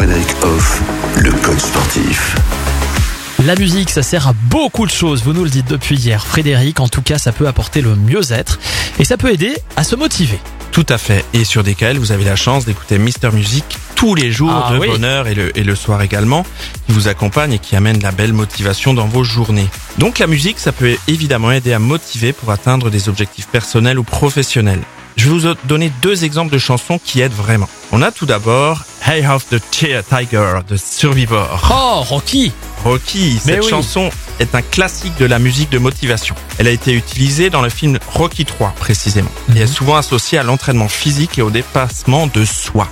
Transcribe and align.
Frédéric 0.00 0.28
Hoff, 0.42 0.80
le 1.18 1.30
coach 1.30 1.58
sportif. 1.58 2.34
La 3.44 3.54
musique, 3.54 3.90
ça 3.90 4.02
sert 4.02 4.28
à 4.28 4.32
beaucoup 4.32 4.86
de 4.86 4.90
choses, 4.90 5.22
vous 5.22 5.34
nous 5.34 5.44
le 5.44 5.50
dites 5.50 5.68
depuis 5.68 5.94
hier. 5.94 6.26
Frédéric, 6.26 6.80
en 6.80 6.88
tout 6.88 7.02
cas, 7.02 7.18
ça 7.18 7.32
peut 7.32 7.46
apporter 7.46 7.82
le 7.82 7.94
mieux-être 7.96 8.58
et 8.98 9.04
ça 9.04 9.18
peut 9.18 9.30
aider 9.30 9.54
à 9.76 9.84
se 9.84 9.96
motiver. 9.96 10.38
Tout 10.72 10.86
à 10.88 10.96
fait. 10.96 11.22
Et 11.34 11.44
sur 11.44 11.62
DKL, 11.62 11.98
vous 11.98 12.12
avez 12.12 12.24
la 12.24 12.34
chance 12.34 12.64
d'écouter 12.64 12.98
Mister 12.98 13.28
Music 13.30 13.76
tous 13.94 14.14
les 14.14 14.32
jours 14.32 14.68
Ah 14.70 14.72
de 14.72 14.78
oui. 14.78 14.88
bonheur 14.88 15.26
et 15.28 15.34
le, 15.34 15.54
et 15.58 15.64
le 15.64 15.74
soir 15.74 16.00
également, 16.00 16.46
qui 16.86 16.92
vous 16.92 17.06
accompagne 17.06 17.52
et 17.52 17.58
qui 17.58 17.76
amène 17.76 18.00
la 18.00 18.10
belle 18.10 18.32
motivation 18.32 18.94
dans 18.94 19.06
vos 19.06 19.22
journées. 19.22 19.68
Donc 19.98 20.18
la 20.18 20.26
musique, 20.26 20.60
ça 20.60 20.72
peut 20.72 20.96
évidemment 21.08 21.50
aider 21.52 21.74
à 21.74 21.78
motiver 21.78 22.32
pour 22.32 22.50
atteindre 22.52 22.88
des 22.88 23.10
objectifs 23.10 23.48
personnels 23.48 23.98
ou 23.98 24.02
professionnels. 24.02 24.80
Je 25.20 25.28
vais 25.28 25.38
vous 25.38 25.54
donner 25.64 25.92
deux 26.00 26.24
exemples 26.24 26.50
de 26.50 26.56
chansons 26.56 26.98
qui 27.04 27.20
aident 27.20 27.34
vraiment. 27.34 27.68
On 27.92 28.00
a 28.00 28.10
tout 28.10 28.24
d'abord 28.24 28.84
Hey 29.06 29.26
of 29.26 29.46
the 29.50 29.60
Tiger 29.70 30.60
de 30.66 30.78
Survivor. 30.78 31.60
Oh, 31.70 32.00
Rocky 32.00 32.52
Rocky, 32.84 33.38
Mais 33.44 33.56
cette 33.56 33.64
oui. 33.64 33.68
chanson 33.68 34.08
est 34.38 34.54
un 34.54 34.62
classique 34.62 35.12
de 35.18 35.26
la 35.26 35.38
musique 35.38 35.68
de 35.68 35.76
motivation. 35.76 36.34
Elle 36.56 36.68
a 36.68 36.70
été 36.70 36.94
utilisée 36.94 37.50
dans 37.50 37.60
le 37.60 37.68
film 37.68 37.98
Rocky 38.14 38.46
3 38.46 38.72
précisément 38.80 39.30
Mhm. 39.48 39.56
et 39.58 39.60
est 39.60 39.66
souvent 39.66 39.96
associée 39.96 40.38
à 40.38 40.42
l'entraînement 40.42 40.88
physique 40.88 41.38
et 41.38 41.42
au 41.42 41.50
dépassement 41.50 42.26
de 42.26 42.46
soi. 42.46 42.88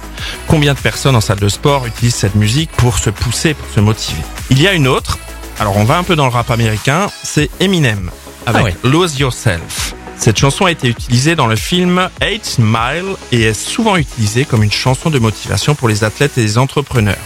Combien 0.48 0.74
de 0.74 0.78
personnes 0.78 1.16
en 1.16 1.22
salle 1.22 1.41
de 1.41 1.48
sport 1.48 1.86
utilisent 1.86 2.16
cette 2.16 2.34
musique 2.34 2.70
pour 2.72 2.98
se 2.98 3.08
pousser, 3.08 3.55
pour 3.55 3.69
se 3.74 3.80
motiver? 3.80 4.20
Il 4.50 4.60
y 4.60 4.69
a 4.69 4.74
une 4.74 4.86
autre, 4.86 5.19
alors 5.58 5.78
on 5.78 5.84
va 5.84 5.97
un 5.97 6.02
peu 6.02 6.14
dans 6.14 6.27
le 6.27 6.33
rap 6.33 6.50
américain, 6.50 7.06
c'est 7.22 7.48
Eminem 7.58 8.10
avec 8.45 8.60
Ah 8.60 8.64
ouais. 8.64 8.77
Lose 8.84 9.19
Yourself. 9.19 9.95
Cette 10.18 10.36
chanson 10.36 10.66
a 10.66 10.70
été 10.70 10.88
utilisée 10.88 11.36
dans 11.36 11.46
le 11.46 11.56
film 11.56 12.10
8 12.20 12.58
Mile 12.58 13.14
et 13.30 13.42
est 13.42 13.54
souvent 13.54 13.96
utilisée 13.96 14.44
comme 14.44 14.64
une 14.64 14.72
chanson 14.72 15.10
de 15.10 15.18
motivation 15.18 15.74
pour 15.74 15.88
les 15.88 16.02
athlètes 16.02 16.36
et 16.36 16.42
les 16.42 16.58
entrepreneurs. 16.58 17.16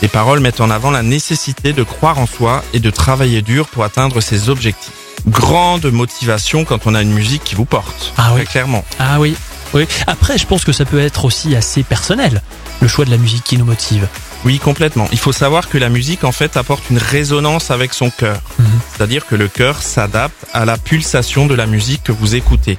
Les 0.00 0.08
paroles 0.08 0.40
mettent 0.40 0.62
en 0.62 0.70
avant 0.70 0.90
la 0.90 1.02
nécessité 1.02 1.74
de 1.74 1.82
croire 1.82 2.18
en 2.18 2.26
soi 2.26 2.64
et 2.72 2.80
de 2.80 2.90
travailler 2.90 3.42
dur 3.42 3.68
pour 3.68 3.84
atteindre 3.84 4.20
ses 4.22 4.48
objectifs. 4.48 4.94
Grande 5.28 5.84
motivation 5.92 6.64
quand 6.64 6.86
on 6.86 6.94
a 6.94 7.02
une 7.02 7.12
musique 7.12 7.44
qui 7.44 7.54
vous 7.54 7.66
porte. 7.66 8.14
Ah 8.16 8.30
oui. 8.30 8.42
Très 8.42 8.52
clairement. 8.52 8.84
Ah 8.98 9.20
oui, 9.20 9.36
oui. 9.74 9.86
Après, 10.06 10.38
je 10.38 10.46
pense 10.46 10.64
que 10.64 10.72
ça 10.72 10.84
peut 10.84 11.00
être 11.00 11.24
aussi 11.24 11.54
assez 11.56 11.82
personnel, 11.82 12.42
le 12.80 12.88
choix 12.88 13.04
de 13.04 13.10
la 13.10 13.16
musique 13.16 13.44
qui 13.44 13.56
nous 13.56 13.64
motive. 13.64 14.06
Oui, 14.44 14.58
complètement. 14.58 15.08
Il 15.12 15.18
faut 15.18 15.32
savoir 15.32 15.68
que 15.68 15.78
la 15.78 15.88
musique, 15.88 16.24
en 16.24 16.32
fait, 16.32 16.56
apporte 16.56 16.88
une 16.90 16.98
résonance 16.98 17.70
avec 17.70 17.92
son 17.92 18.10
cœur. 18.10 18.40
Mhm. 18.58 18.66
C'est-à-dire 18.92 19.26
que 19.26 19.34
le 19.34 19.48
cœur 19.48 19.82
s'adapte 19.82 20.46
à 20.52 20.64
la 20.64 20.78
pulsation 20.78 21.46
de 21.46 21.54
la 21.54 21.66
musique 21.66 22.02
que 22.04 22.12
vous 22.12 22.34
écoutez. 22.34 22.78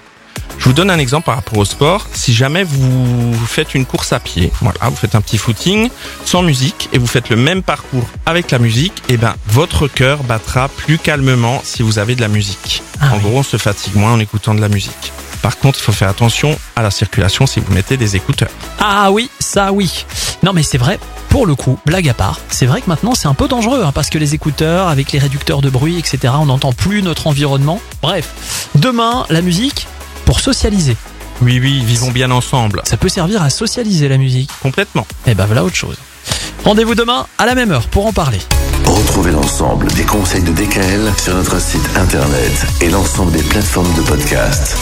Je 0.57 0.65
vous 0.65 0.73
donne 0.73 0.91
un 0.91 0.99
exemple 0.99 1.25
par 1.25 1.35
rapport 1.35 1.57
au 1.57 1.65
sport. 1.65 2.05
Si 2.13 2.33
jamais 2.33 2.63
vous 2.63 3.33
faites 3.47 3.73
une 3.73 3.85
course 3.85 4.13
à 4.13 4.19
pied, 4.19 4.51
voilà, 4.61 4.79
vous 4.89 4.95
faites 4.95 5.15
un 5.15 5.21
petit 5.21 5.39
footing 5.39 5.89
sans 6.23 6.43
musique 6.43 6.87
et 6.93 6.99
vous 6.99 7.07
faites 7.07 7.29
le 7.29 7.35
même 7.35 7.63
parcours 7.63 8.07
avec 8.27 8.51
la 8.51 8.59
musique, 8.59 8.93
eh 9.09 9.17
ben, 9.17 9.35
votre 9.47 9.87
cœur 9.87 10.23
battra 10.23 10.67
plus 10.67 10.99
calmement 10.99 11.61
si 11.63 11.81
vous 11.81 11.97
avez 11.97 12.15
de 12.15 12.21
la 12.21 12.27
musique. 12.27 12.83
Ah 12.99 13.11
en 13.11 13.15
oui. 13.15 13.23
gros, 13.23 13.39
on 13.39 13.43
se 13.43 13.57
fatigue 13.57 13.95
moins 13.95 14.13
en 14.13 14.19
écoutant 14.19 14.53
de 14.53 14.61
la 14.61 14.69
musique. 14.69 15.11
Par 15.41 15.57
contre, 15.57 15.79
il 15.79 15.83
faut 15.83 15.91
faire 15.91 16.09
attention 16.09 16.57
à 16.75 16.81
la 16.81 16.91
circulation 16.91 17.45
si 17.47 17.59
vous 17.59 17.73
mettez 17.73 17.97
des 17.97 18.15
écouteurs. 18.15 18.49
Ah 18.79 19.11
oui, 19.11 19.29
ça 19.39 19.71
oui. 19.71 20.05
Non 20.43 20.53
mais 20.53 20.63
c'est 20.63 20.77
vrai, 20.77 20.99
pour 21.29 21.45
le 21.45 21.55
coup, 21.55 21.79
blague 21.85 22.09
à 22.09 22.13
part, 22.13 22.39
c'est 22.49 22.65
vrai 22.65 22.81
que 22.81 22.87
maintenant 22.87 23.15
c'est 23.15 23.27
un 23.27 23.33
peu 23.33 23.47
dangereux, 23.47 23.83
hein, 23.85 23.91
parce 23.93 24.09
que 24.09 24.17
les 24.17 24.33
écouteurs, 24.33 24.87
avec 24.87 25.11
les 25.11 25.19
réducteurs 25.19 25.61
de 25.61 25.69
bruit, 25.69 25.97
etc., 25.97 26.33
on 26.37 26.45
n'entend 26.45 26.73
plus 26.73 27.01
notre 27.03 27.27
environnement. 27.27 27.79
Bref, 28.01 28.67
demain, 28.75 29.25
la 29.29 29.41
musique, 29.41 29.87
pour 30.25 30.39
socialiser. 30.39 30.97
Oui, 31.41 31.59
oui, 31.59 31.83
vivons 31.83 32.11
bien 32.11 32.29
ensemble. 32.29 32.81
Ça 32.85 32.97
peut 32.97 33.09
servir 33.09 33.41
à 33.41 33.49
socialiser 33.49 34.07
la 34.07 34.17
musique. 34.17 34.51
Complètement. 34.61 35.07
Et 35.25 35.33
ben 35.33 35.45
voilà 35.45 35.63
autre 35.63 35.75
chose. 35.75 35.97
Rendez-vous 36.63 36.93
demain 36.93 37.25
à 37.39 37.47
la 37.47 37.55
même 37.55 37.71
heure 37.71 37.87
pour 37.87 38.05
en 38.05 38.13
parler. 38.13 38.39
Retrouvez 38.85 39.31
l'ensemble 39.31 39.87
des 39.93 40.03
conseils 40.03 40.43
de 40.43 40.51
DKL 40.51 41.11
sur 41.17 41.33
notre 41.33 41.59
site 41.59 41.89
internet 41.95 42.65
et 42.81 42.89
l'ensemble 42.89 43.31
des 43.31 43.43
plateformes 43.43 43.91
de 43.95 44.01
podcast. 44.01 44.77